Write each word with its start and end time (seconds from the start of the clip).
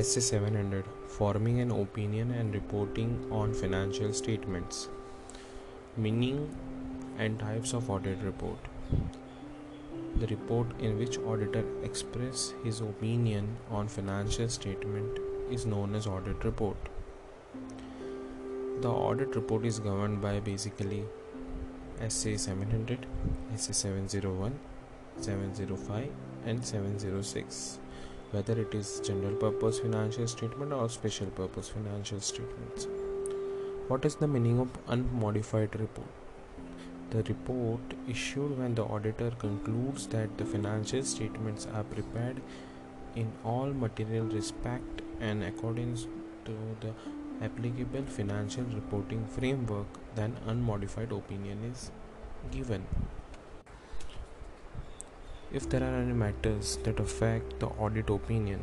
SA 0.00 0.20
700 0.20 0.84
Forming 1.08 1.58
an 1.60 1.72
Opinion 1.72 2.30
and 2.30 2.54
Reporting 2.54 3.26
on 3.32 3.52
Financial 3.52 4.12
Statements. 4.12 4.88
Meaning 5.96 6.54
and 7.18 7.36
types 7.40 7.72
of 7.72 7.90
audit 7.90 8.18
report. 8.22 8.58
The 10.20 10.28
report 10.28 10.68
in 10.78 10.98
which 10.98 11.18
auditor 11.18 11.64
express 11.82 12.54
his 12.62 12.80
opinion 12.80 13.56
on 13.72 13.88
financial 13.88 14.48
statement 14.48 15.18
is 15.50 15.66
known 15.66 15.96
as 15.96 16.06
audit 16.06 16.44
report. 16.44 16.76
The 18.82 18.90
audit 18.90 19.34
report 19.34 19.64
is 19.64 19.80
governed 19.80 20.20
by 20.20 20.38
basically 20.38 21.06
SA 22.06 22.36
700, 22.36 23.04
SA 23.56 23.72
701, 23.72 24.60
705 25.16 26.08
and 26.46 26.64
706 26.64 27.78
whether 28.30 28.60
it 28.60 28.74
is 28.74 29.00
general 29.00 29.34
purpose 29.34 29.78
financial 29.80 30.26
statement 30.26 30.72
or 30.72 30.88
special 30.88 31.26
purpose 31.28 31.68
financial 31.68 32.20
statements. 32.20 32.86
What 33.88 34.04
is 34.04 34.16
the 34.16 34.28
meaning 34.28 34.60
of 34.60 34.68
unmodified 34.86 35.78
report? 35.80 36.08
The 37.10 37.22
report 37.22 37.80
issued 38.06 38.58
when 38.58 38.74
the 38.74 38.84
auditor 38.84 39.30
concludes 39.38 40.06
that 40.08 40.36
the 40.36 40.44
financial 40.44 41.02
statements 41.02 41.66
are 41.72 41.84
prepared 41.84 42.42
in 43.16 43.32
all 43.44 43.72
material 43.72 44.26
respect 44.26 45.00
and 45.20 45.42
accordance 45.42 46.06
to 46.44 46.56
the 46.80 46.92
applicable 47.42 48.02
financial 48.02 48.64
reporting 48.64 49.24
framework, 49.26 49.86
then 50.14 50.36
unmodified 50.46 51.12
opinion 51.12 51.64
is 51.72 51.90
given. 52.50 52.84
If 55.50 55.70
there 55.70 55.82
are 55.82 55.94
any 56.02 56.12
matters 56.12 56.76
that 56.84 57.00
affect 57.00 57.58
the 57.58 57.68
audit 57.68 58.10
opinion, 58.10 58.62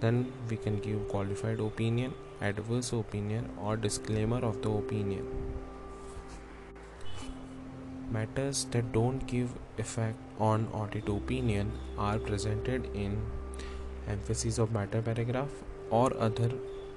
then 0.00 0.30
we 0.50 0.58
can 0.58 0.78
give 0.78 1.08
qualified 1.08 1.58
opinion, 1.58 2.12
adverse 2.42 2.92
opinion, 2.92 3.48
or 3.58 3.78
disclaimer 3.78 4.44
of 4.44 4.60
the 4.60 4.68
opinion. 4.70 5.26
Matters 8.10 8.66
that 8.72 8.92
don't 8.92 9.26
give 9.26 9.54
effect 9.78 10.18
on 10.38 10.68
audit 10.74 11.08
opinion 11.08 11.72
are 11.96 12.18
presented 12.18 12.90
in 12.94 13.16
emphasis 14.06 14.58
of 14.58 14.70
matter 14.70 15.00
paragraph 15.00 15.50
or 15.88 16.14
other 16.18 16.50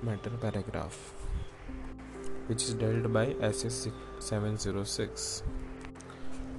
matter 0.03 0.29
paragraph, 0.41 1.13
which 2.47 2.63
is 2.63 2.73
dealt 2.73 3.13
by 3.13 3.33
SA 3.53 3.69
706. 4.19 5.43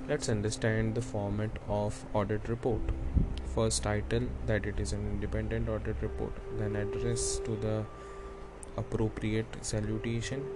Let's 0.09 0.31
understand 0.31 0.95
the 0.95 1.03
format 1.03 1.51
of 1.69 2.07
audit 2.15 2.49
report. 2.49 2.81
First 3.55 3.83
title 3.83 4.23
that 4.47 4.65
it 4.65 4.81
is 4.81 4.95
an 4.95 5.01
independent 5.07 5.69
audit 5.69 5.97
report, 6.01 6.33
then 6.59 6.77
address 6.77 7.41
to 7.45 7.57
the 7.57 7.85
appropriate 8.79 9.59
salutation. 9.61 10.47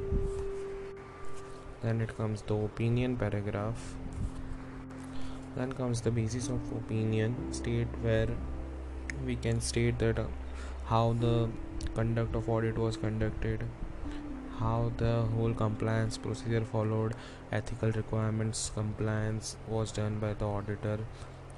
Then 1.83 2.00
it 2.00 2.17
comes 2.17 2.41
the 2.41 2.55
opinion 2.55 3.19
paragraph. 3.19 3.94
Then 5.55 5.75
comes 5.75 6.00
the 6.00 6.11
basis 6.11 6.48
of 6.48 6.72
opinion 6.72 7.37
state 7.53 7.89
where 8.00 8.28
we 9.27 9.37
can 9.37 9.61
state 9.61 9.98
that 9.98 10.19
uh, 10.19 10.28
how 10.87 11.12
the 11.20 11.50
conduct 11.94 12.34
of 12.34 12.48
audit 12.48 12.78
was 12.78 12.97
conducted 12.97 13.64
how 14.63 14.93
the 14.97 15.13
whole 15.35 15.55
compliance 15.55 16.19
procedure 16.19 16.65
followed 16.65 17.15
ethical 17.51 17.91
requirements 17.93 18.71
compliance 18.75 19.57
was 19.69 19.93
done 19.93 20.19
by 20.19 20.33
the 20.35 20.45
auditor. 20.45 20.99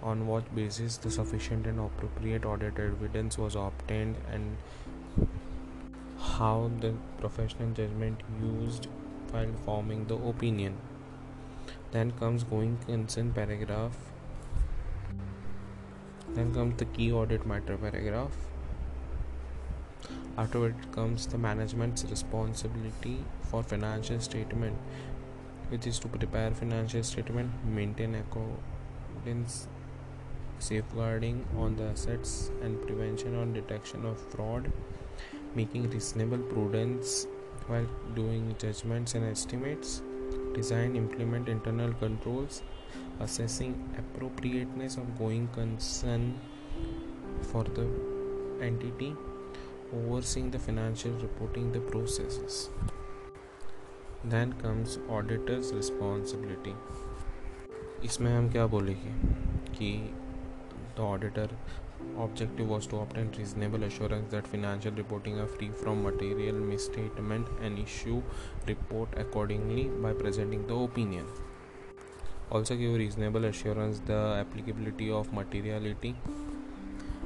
On 0.02 0.26
what 0.26 0.54
basis 0.54 0.96
the 0.98 1.10
sufficient 1.10 1.66
and 1.66 1.80
appropriate 1.80 2.44
audit 2.44 2.78
evidence 2.78 3.38
was 3.38 3.54
obtained 3.54 4.16
and 4.30 4.56
how 6.18 6.70
the 6.80 6.94
professional 7.20 7.70
judgment 7.72 8.20
used 8.42 8.88
while 9.30 9.54
forming 9.64 10.06
the 10.06 10.16
opinion. 10.32 10.76
Then 11.92 12.10
comes 12.12 12.44
going 12.44 12.76
concern 12.86 13.32
paragraph. 13.32 13.96
Then 16.30 16.52
comes 16.54 16.76
the 16.78 16.84
key 16.86 17.12
audit 17.12 17.46
matter 17.46 17.76
paragraph 17.76 18.53
after 20.36 20.66
it 20.66 20.92
comes 20.92 21.26
the 21.26 21.38
management's 21.38 22.04
responsibility 22.04 23.18
for 23.42 23.62
financial 23.62 24.18
statement 24.20 24.76
which 25.68 25.86
is 25.86 25.98
to 25.98 26.08
prepare 26.08 26.50
financial 26.50 27.02
statement 27.02 27.50
maintain 27.64 28.14
accordance 28.16 29.68
safeguarding 30.58 31.44
on 31.58 31.76
the 31.76 31.84
assets 31.84 32.50
and 32.62 32.80
prevention 32.86 33.36
on 33.36 33.52
detection 33.52 34.04
of 34.04 34.18
fraud 34.32 34.70
making 35.54 35.88
reasonable 35.90 36.38
prudence 36.52 37.26
while 37.66 37.86
doing 38.14 38.54
judgments 38.58 39.14
and 39.14 39.24
estimates 39.30 40.02
design 40.54 40.96
implement 40.96 41.48
internal 41.48 41.92
controls 41.94 42.62
assessing 43.20 43.72
appropriateness 43.98 44.96
of 44.96 45.18
going 45.18 45.46
concern 45.48 46.34
for 47.52 47.64
the 47.78 47.86
entity 48.60 49.14
overseeing 49.93 50.51
the 50.51 50.59
financial 50.59 51.11
reporting 51.25 51.71
the 51.71 51.79
processes 51.91 52.69
then 54.23 54.53
comes 54.63 54.97
auditor's 55.17 55.73
responsibility 55.73 56.75
इसमें 58.05 58.31
हम 58.35 58.49
क्या 58.51 58.65
बोलेंगे 58.73 59.11
कि 59.77 59.91
the 60.95 61.03
auditor 61.03 61.47
objective 62.25 62.69
was 62.73 62.87
to 62.91 62.97
obtain 63.01 63.31
reasonable 63.37 63.83
assurance 63.87 64.31
that 64.31 64.47
financial 64.53 64.91
reporting 64.91 65.39
are 65.39 65.47
free 65.47 65.69
from 65.81 66.03
material 66.03 66.55
misstatement 66.71 67.47
and 67.61 67.79
issue 67.79 68.21
report 68.67 69.17
accordingly 69.23 69.85
by 70.05 70.13
presenting 70.21 70.65
the 70.71 70.79
opinion 70.87 71.27
also 72.51 72.75
give 72.75 72.95
reasonable 73.03 73.45
assurance 73.45 73.99
the 74.11 74.21
applicability 74.39 75.11
of 75.11 75.31
materiality 75.33 76.15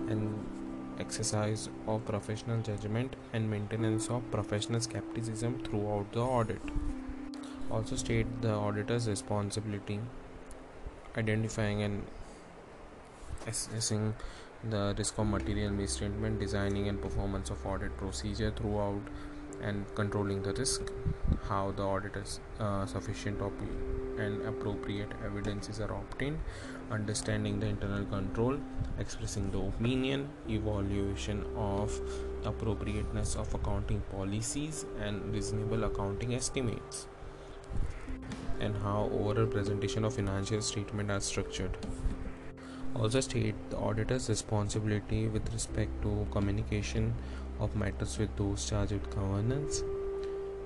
and 0.08 0.57
exercise 0.99 1.69
of 1.87 2.05
professional 2.05 2.61
judgment 2.61 3.15
and 3.33 3.51
maintenance 3.51 4.09
of 4.09 4.31
professional 4.31 4.81
skepticism 4.81 5.59
throughout 5.65 6.13
the 6.13 6.21
audit. 6.21 6.61
Also, 7.71 7.97
state 7.97 8.27
the 8.43 8.53
auditor's 8.53 9.09
responsibility 9.09 10.01
identifying 11.17 11.83
and 11.83 12.03
assessing 13.47 14.15
the 14.71 14.95
risk 14.99 15.19
of 15.19 15.27
material 15.27 15.71
misstatement, 15.71 16.41
designing 16.41 16.89
and 16.89 17.01
performance 17.01 17.51
of 17.51 17.65
audit 17.65 17.97
procedure 17.97 18.51
throughout, 18.51 19.01
and 19.63 19.85
controlling 19.95 20.43
the 20.43 20.53
risk, 20.55 20.83
how 21.49 21.73
the 21.73 21.83
auditor's 21.83 22.41
uh, 22.59 22.87
sufficient 22.87 23.41
op- 23.41 23.53
and 24.19 24.47
appropriate 24.47 25.11
evidences 25.25 25.81
are 25.81 25.93
obtained, 25.93 26.39
understanding 26.91 27.61
the 27.61 27.67
internal 27.67 28.05
control, 28.07 28.59
expressing 28.99 29.51
the 29.51 29.59
opinion, 29.59 30.29
evaluation 30.49 31.45
of 31.57 32.01
appropriateness 32.45 33.37
of 33.37 33.53
accounting 33.55 34.03
policies 34.11 34.87
and 35.01 35.33
reasonable 35.33 35.85
accounting 35.85 36.35
estimates, 36.35 37.07
and 38.61 38.77
how 38.79 39.11
overall 39.13 39.47
presentation 39.47 40.05
of 40.05 40.15
financial 40.15 40.61
statement 40.61 41.11
are 41.11 41.21
structured. 41.21 41.77
Also 42.95 43.21
state 43.21 43.55
the 43.71 43.77
auditor's 43.77 44.29
responsibility 44.29 45.29
with 45.29 45.53
respect 45.53 45.91
to 46.03 46.27
communication 46.33 47.15
of 47.61 47.77
matters 47.77 48.19
with 48.19 48.35
those 48.37 48.69
charged 48.69 48.93
with 48.93 49.15
governance, 49.15 49.83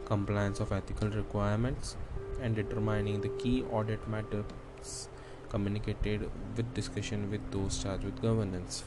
compliance 0.06 0.60
of 0.60 0.72
ethical 0.72 1.08
requirements, 1.10 1.96
and 2.42 2.56
determining 2.56 3.20
the 3.20 3.28
key 3.42 3.62
audit 3.70 4.06
matters 4.08 5.08
communicated 5.48 6.28
with 6.56 6.74
discussion 6.74 7.30
with 7.30 7.50
those 7.52 7.82
charged 7.82 8.04
with 8.04 8.20
governance. 8.20 8.84